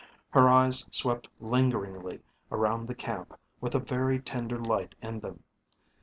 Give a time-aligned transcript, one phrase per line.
[0.31, 5.43] Her eyes swept lingeringly around the camp with a very tender light in them.